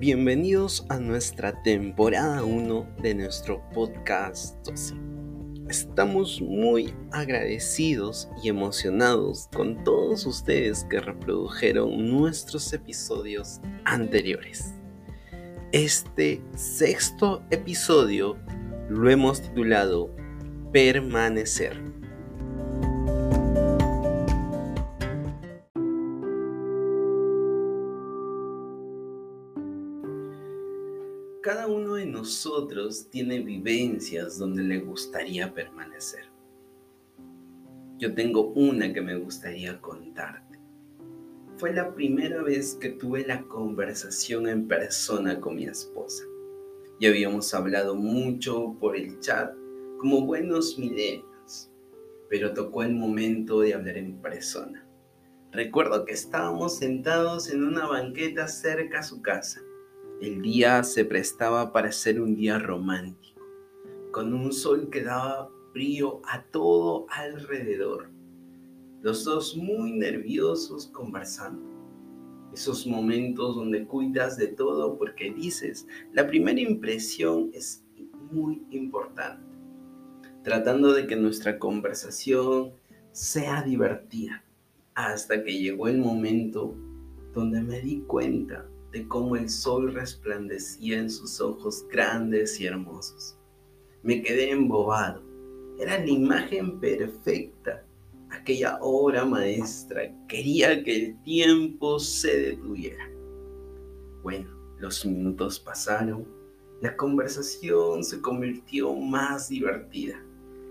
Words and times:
Bienvenidos 0.00 0.86
a 0.88 0.98
nuestra 0.98 1.62
temporada 1.62 2.42
1 2.42 2.86
de 3.02 3.14
nuestro 3.14 3.62
podcast 3.74 4.56
12. 4.66 4.94
Estamos 5.68 6.40
muy 6.40 6.94
agradecidos 7.12 8.26
y 8.42 8.48
emocionados 8.48 9.50
con 9.54 9.84
todos 9.84 10.24
ustedes 10.24 10.84
que 10.84 11.00
reprodujeron 11.00 12.08
nuestros 12.08 12.72
episodios 12.72 13.60
anteriores. 13.84 14.72
Este 15.72 16.42
sexto 16.56 17.42
episodio 17.50 18.38
lo 18.88 19.10
hemos 19.10 19.42
titulado 19.42 20.16
Permanecer. 20.72 21.78
Cada 31.42 31.68
uno 31.68 31.94
de 31.94 32.04
nosotros 32.04 33.08
tiene 33.08 33.40
vivencias 33.40 34.36
donde 34.38 34.62
le 34.62 34.78
gustaría 34.78 35.54
permanecer. 35.54 36.26
Yo 37.96 38.14
tengo 38.14 38.48
una 38.48 38.92
que 38.92 39.00
me 39.00 39.16
gustaría 39.16 39.80
contarte. 39.80 40.58
Fue 41.56 41.72
la 41.72 41.94
primera 41.94 42.42
vez 42.42 42.74
que 42.74 42.90
tuve 42.90 43.26
la 43.26 43.40
conversación 43.44 44.48
en 44.48 44.68
persona 44.68 45.40
con 45.40 45.56
mi 45.56 45.64
esposa. 45.64 46.24
Ya 47.00 47.08
habíamos 47.08 47.54
hablado 47.54 47.94
mucho 47.94 48.76
por 48.78 48.94
el 48.94 49.18
chat 49.20 49.54
como 49.96 50.26
buenos 50.26 50.78
milenios, 50.78 51.70
pero 52.28 52.52
tocó 52.52 52.82
el 52.82 52.94
momento 52.94 53.60
de 53.60 53.72
hablar 53.72 53.96
en 53.96 54.20
persona. 54.20 54.86
Recuerdo 55.52 56.04
que 56.04 56.12
estábamos 56.12 56.76
sentados 56.76 57.50
en 57.50 57.64
una 57.64 57.86
banqueta 57.86 58.46
cerca 58.46 58.98
a 58.98 59.04
su 59.04 59.22
casa 59.22 59.62
el 60.20 60.42
día 60.42 60.84
se 60.84 61.06
prestaba 61.06 61.72
para 61.72 61.90
ser 61.92 62.20
un 62.20 62.34
día 62.34 62.58
romántico, 62.58 63.40
con 64.12 64.34
un 64.34 64.52
sol 64.52 64.90
que 64.90 65.02
daba 65.02 65.48
brillo 65.72 66.20
a 66.26 66.42
todo 66.42 67.06
alrededor. 67.08 68.10
Los 69.00 69.24
dos 69.24 69.56
muy 69.56 69.92
nerviosos 69.92 70.88
conversando. 70.88 71.62
Esos 72.52 72.86
momentos 72.86 73.56
donde 73.56 73.86
cuidas 73.86 74.36
de 74.36 74.48
todo 74.48 74.98
porque 74.98 75.32
dices, 75.32 75.86
la 76.12 76.26
primera 76.26 76.60
impresión 76.60 77.50
es 77.54 77.82
muy 78.30 78.62
importante. 78.70 79.42
Tratando 80.44 80.92
de 80.92 81.06
que 81.06 81.16
nuestra 81.16 81.58
conversación 81.58 82.72
sea 83.12 83.62
divertida. 83.62 84.44
Hasta 84.94 85.42
que 85.42 85.58
llegó 85.58 85.88
el 85.88 85.98
momento 85.98 86.74
donde 87.32 87.62
me 87.62 87.80
di 87.80 88.00
cuenta 88.00 88.66
de 88.92 89.06
cómo 89.06 89.36
el 89.36 89.48
sol 89.48 89.94
resplandecía 89.94 90.98
en 90.98 91.10
sus 91.10 91.40
ojos 91.40 91.86
grandes 91.90 92.60
y 92.60 92.66
hermosos. 92.66 93.36
Me 94.02 94.22
quedé 94.22 94.50
embobado. 94.50 95.22
Era 95.78 95.98
la 95.98 96.08
imagen 96.08 96.80
perfecta. 96.80 97.84
Aquella 98.30 98.78
obra 98.80 99.24
maestra 99.24 100.12
quería 100.28 100.82
que 100.82 100.96
el 100.96 101.22
tiempo 101.22 101.98
se 101.98 102.40
detuviera. 102.40 103.08
Bueno, 104.22 104.48
los 104.78 105.04
minutos 105.04 105.58
pasaron. 105.60 106.26
La 106.80 106.96
conversación 106.96 108.02
se 108.04 108.20
convirtió 108.20 108.94
más 108.94 109.48
divertida. 109.48 110.22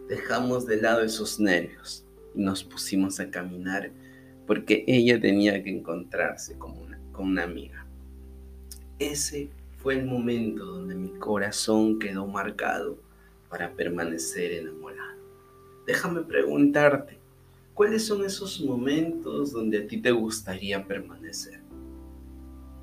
Dejamos 0.08 0.66
de 0.66 0.82
lado 0.82 1.04
esos 1.04 1.40
nervios 1.40 2.06
y 2.34 2.42
nos 2.42 2.64
pusimos 2.64 3.20
a 3.20 3.30
caminar 3.30 3.92
porque 4.48 4.84
ella 4.88 5.22
tenía 5.22 5.62
que 5.64 5.70
encontrarse 5.70 6.58
con 6.58 6.72
una, 6.76 7.00
con 7.12 7.28
una 7.28 7.44
amiga. 7.44 7.86
Ese 9.00 9.50
fue 9.82 9.96
el 9.96 10.06
momento 10.06 10.66
donde 10.66 10.94
mi 10.94 11.12
corazón 11.12 12.00
quedó 12.00 12.28
marcado 12.28 12.98
para 13.50 13.72
permanecer 13.72 14.52
enamorado. 14.52 15.18
Déjame 15.88 16.22
preguntarte, 16.24 17.18
¿cuáles 17.74 18.06
son 18.06 18.26
esos 18.26 18.60
momentos 18.60 19.54
donde 19.54 19.78
a 19.78 19.88
ti 19.88 20.02
te 20.02 20.12
gustaría 20.12 20.86
permanecer? 20.86 21.62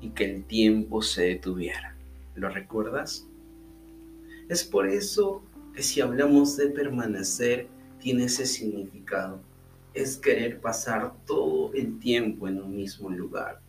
Y 0.01 0.09
que 0.09 0.25
el 0.25 0.43
tiempo 0.45 1.03
se 1.03 1.25
detuviera. 1.25 1.95
¿Lo 2.33 2.49
recuerdas? 2.49 3.27
Es 4.49 4.63
por 4.63 4.87
eso 4.87 5.43
que 5.75 5.83
si 5.83 6.01
hablamos 6.01 6.57
de 6.57 6.69
permanecer, 6.69 7.67
tiene 7.99 8.23
ese 8.23 8.47
significado. 8.47 9.39
Es 9.93 10.17
querer 10.17 10.59
pasar 10.61 11.13
todo 11.27 11.71
el 11.75 11.99
tiempo 11.99 12.47
en 12.47 12.59
un 12.59 12.75
mismo 12.75 13.07
lugar 13.11 13.61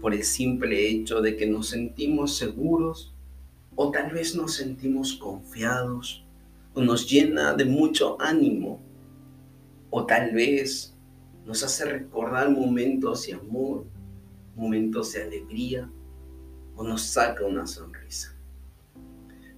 por 0.00 0.14
el 0.14 0.24
simple 0.24 0.88
hecho 0.88 1.20
de 1.20 1.36
que 1.36 1.46
nos 1.46 1.68
sentimos 1.68 2.36
seguros 2.36 3.14
o 3.76 3.90
tal 3.90 4.12
vez 4.12 4.34
nos 4.34 4.54
sentimos 4.54 5.14
confiados 5.14 6.24
o 6.74 6.80
nos 6.80 7.08
llena 7.10 7.54
de 7.54 7.64
mucho 7.64 8.20
ánimo 8.20 8.80
o 9.90 10.06
tal 10.06 10.32
vez 10.32 10.94
nos 11.44 11.62
hace 11.62 11.84
recordar 11.84 12.50
momentos 12.50 13.26
de 13.26 13.34
amor, 13.34 13.84
momentos 14.56 15.12
de 15.12 15.22
alegría 15.22 15.90
o 16.76 16.82
nos 16.82 17.02
saca 17.02 17.44
una 17.44 17.66
sonrisa. 17.66 18.34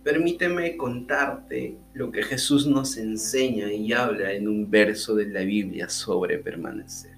Permíteme 0.02 0.76
contarte 0.76 1.76
lo 1.94 2.12
que 2.12 2.22
Jesús 2.22 2.66
nos 2.66 2.96
enseña 2.96 3.72
y 3.72 3.92
habla 3.92 4.32
en 4.32 4.46
un 4.46 4.70
verso 4.70 5.16
de 5.16 5.26
la 5.26 5.40
Biblia 5.40 5.88
sobre 5.88 6.38
permanecer. 6.38 7.16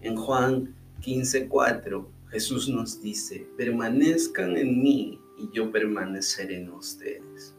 En 0.00 0.16
Juan 0.16 0.74
15:4 1.00 2.17
Jesús 2.30 2.68
nos 2.68 3.00
dice, 3.00 3.48
permanezcan 3.56 4.56
en 4.56 4.82
mí 4.82 5.20
y 5.38 5.48
yo 5.50 5.72
permaneceré 5.72 6.62
en 6.62 6.70
ustedes. 6.70 7.54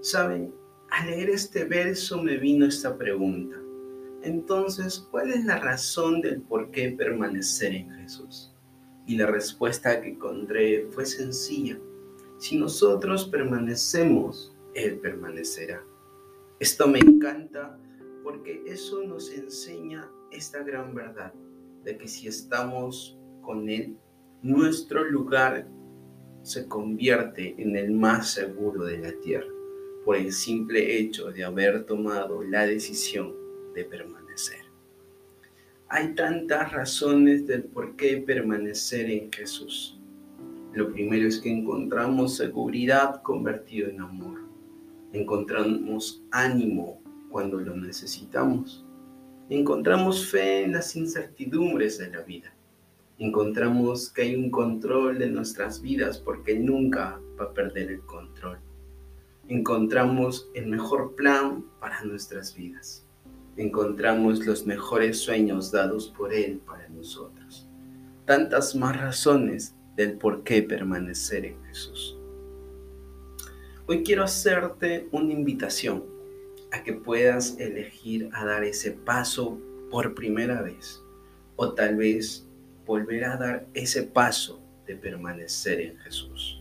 Saben, 0.00 0.54
al 0.90 1.06
leer 1.06 1.30
este 1.30 1.64
verso 1.64 2.22
me 2.22 2.36
vino 2.36 2.66
esta 2.66 2.98
pregunta. 2.98 3.56
Entonces, 4.22 5.06
¿cuál 5.10 5.30
es 5.30 5.44
la 5.44 5.58
razón 5.58 6.20
del 6.20 6.42
por 6.42 6.70
qué 6.70 6.90
permanecer 6.90 7.74
en 7.74 7.90
Jesús? 7.92 8.52
Y 9.06 9.16
la 9.16 9.26
respuesta 9.26 10.00
que 10.00 10.10
encontré 10.10 10.86
fue 10.90 11.06
sencilla. 11.06 11.78
Si 12.38 12.58
nosotros 12.58 13.26
permanecemos, 13.26 14.54
Él 14.74 14.98
permanecerá. 14.98 15.82
Esto 16.58 16.88
me 16.88 16.98
encanta 16.98 17.78
porque 18.22 18.62
eso 18.66 19.02
nos 19.04 19.30
enseña 19.32 20.10
esta 20.30 20.62
gran 20.62 20.94
verdad 20.94 21.32
de 21.84 21.96
que 21.98 22.08
si 22.08 22.28
estamos 22.28 23.18
con 23.44 23.68
Él, 23.68 23.96
nuestro 24.42 25.04
lugar 25.04 25.66
se 26.42 26.68
convierte 26.68 27.54
en 27.58 27.76
el 27.76 27.92
más 27.92 28.30
seguro 28.30 28.84
de 28.84 28.98
la 28.98 29.12
tierra 29.20 29.48
por 30.04 30.16
el 30.16 30.32
simple 30.32 30.98
hecho 30.98 31.30
de 31.30 31.44
haber 31.44 31.84
tomado 31.84 32.42
la 32.42 32.66
decisión 32.66 33.32
de 33.74 33.84
permanecer. 33.84 34.60
Hay 35.88 36.14
tantas 36.14 36.72
razones 36.72 37.46
del 37.46 37.64
por 37.64 37.96
qué 37.96 38.18
permanecer 38.18 39.08
en 39.10 39.32
Jesús. 39.32 39.98
Lo 40.74 40.92
primero 40.92 41.26
es 41.26 41.38
que 41.38 41.50
encontramos 41.50 42.36
seguridad 42.36 43.22
convertido 43.22 43.88
en 43.88 44.00
amor. 44.00 44.40
Encontramos 45.12 46.22
ánimo 46.32 47.00
cuando 47.30 47.58
lo 47.58 47.76
necesitamos. 47.76 48.84
Encontramos 49.48 50.30
fe 50.30 50.64
en 50.64 50.72
las 50.72 50.96
incertidumbres 50.96 51.98
de 51.98 52.10
la 52.10 52.20
vida 52.22 52.54
encontramos 53.18 54.10
que 54.10 54.22
hay 54.22 54.34
un 54.34 54.50
control 54.50 55.18
de 55.18 55.28
nuestras 55.28 55.80
vidas 55.80 56.18
porque 56.18 56.58
nunca 56.58 57.20
va 57.38 57.46
a 57.46 57.52
perder 57.52 57.90
el 57.90 58.00
control. 58.00 58.58
Encontramos 59.48 60.50
el 60.54 60.66
mejor 60.66 61.14
plan 61.14 61.64
para 61.80 62.02
nuestras 62.02 62.54
vidas. 62.54 63.06
Encontramos 63.56 64.44
los 64.44 64.66
mejores 64.66 65.18
sueños 65.18 65.70
dados 65.70 66.12
por 66.16 66.32
Él 66.32 66.60
para 66.66 66.88
nosotros. 66.88 67.68
Tantas 68.24 68.74
más 68.74 69.00
razones 69.00 69.74
del 69.96 70.18
por 70.18 70.42
qué 70.42 70.62
permanecer 70.62 71.44
en 71.44 71.62
Jesús. 71.64 72.18
Hoy 73.86 74.02
quiero 74.02 74.24
hacerte 74.24 75.08
una 75.12 75.32
invitación 75.32 76.04
a 76.72 76.82
que 76.82 76.94
puedas 76.94 77.58
elegir 77.60 78.30
a 78.32 78.44
dar 78.44 78.64
ese 78.64 78.92
paso 78.92 79.58
por 79.90 80.14
primera 80.14 80.62
vez 80.62 81.04
o 81.56 81.74
tal 81.74 81.96
vez 81.96 82.48
volver 82.86 83.24
a 83.24 83.36
dar 83.36 83.66
ese 83.74 84.02
paso 84.02 84.60
de 84.86 84.96
permanecer 84.96 85.80
en 85.80 85.96
Jesús. 85.98 86.60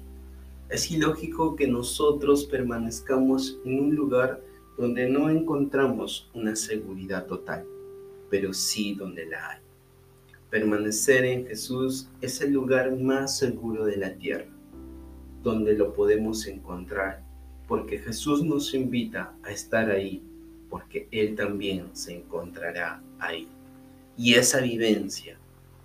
Es 0.70 0.90
ilógico 0.90 1.56
que 1.56 1.68
nosotros 1.68 2.46
permanezcamos 2.46 3.60
en 3.66 3.80
un 3.80 3.96
lugar 3.96 4.42
donde 4.78 5.08
no 5.10 5.30
encontramos 5.30 6.30
una 6.34 6.56
seguridad 6.56 7.28
total, 7.28 7.66
pero 8.30 8.54
sí 8.54 8.96
donde 8.96 9.26
la 9.26 9.52
hay. 9.52 9.60
Permanecer 10.50 11.26
en 11.26 11.46
Jesús 11.46 12.10
es 12.22 12.42
el 12.42 12.54
lugar 12.54 12.96
más 12.96 13.38
seguro 13.38 13.86
de 13.86 13.98
la 13.98 14.16
tierra, 14.16 14.48
donde 15.44 15.74
lo 15.74 15.94
podemos 15.94 16.48
encontrar, 16.48 17.24
porque 17.68 18.00
Jesús 18.00 18.44
nos 18.44 18.74
invita 18.74 19.34
a 19.44 19.52
estar 19.52 19.90
ahí, 19.92 20.24
porque 20.70 21.08
Él 21.12 21.36
también 21.36 21.90
se 21.94 22.16
encontrará 22.16 23.02
ahí. 23.20 23.48
Y 24.16 24.36
esa 24.36 24.60
vivencia 24.62 25.38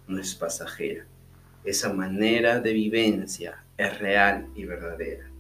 no 0.09 0.19
es 0.19 0.35
pasajera, 0.35 1.07
Esa 1.65 1.93
manera 1.93 2.61
de 2.61 2.73
vivencia 2.73 3.65
es 3.77 3.99
real 3.99 4.49
y 4.55 4.65
verdadera, 4.65 5.31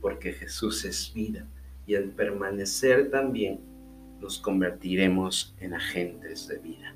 porque 0.00 0.32
Jesús 0.32 0.84
es 0.84 1.12
vida 1.12 1.46
y 1.86 1.94
al 1.94 2.04
permanecer 2.04 3.10
también 3.10 3.60
nos 4.20 4.38
convertiremos 4.38 5.54
en 5.60 5.74
agentes 5.74 6.48
de 6.48 6.58
vida. 6.58 6.94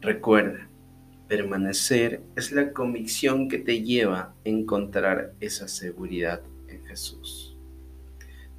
Recuerda, 0.00 0.68
permanecer 1.28 2.22
es 2.36 2.52
la 2.52 2.72
convicción 2.72 3.48
que 3.48 3.58
te 3.58 3.82
lleva 3.82 4.20
a 4.20 4.34
encontrar 4.44 5.34
esa 5.40 5.68
seguridad 5.68 6.42
en 6.68 6.84
Jesús. 6.86 7.56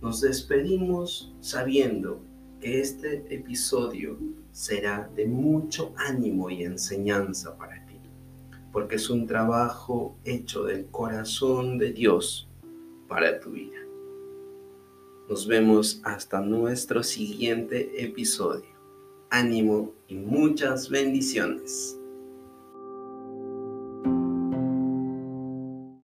Nos 0.02 0.22
despedimos 0.22 1.34
sabiendo 1.42 2.24
que 2.60 2.80
este 2.80 3.26
episodio 3.34 4.18
será 4.52 5.10
de 5.16 5.26
mucho 5.28 5.94
ánimo 5.98 6.50
y 6.50 6.64
enseñanza 6.64 7.58
para 7.58 7.86
ti, 7.86 7.91
porque 8.72 8.96
es 8.96 9.10
un 9.10 9.28
trabajo 9.28 10.18
hecho 10.24 10.64
del 10.64 10.88
corazón 10.88 11.78
de 11.78 11.94
Dios 11.94 12.50
para 13.08 13.40
tu 13.40 13.52
vida. 13.52 13.78
Nos 15.30 15.48
vemos 15.48 16.02
hasta 16.04 16.42
nuestro 16.42 17.04
siguiente 17.04 18.04
episodio. 18.04 18.70
Ánimo 19.30 19.94
y 20.08 20.16
muchas 20.16 20.90
bendiciones. 20.90 21.98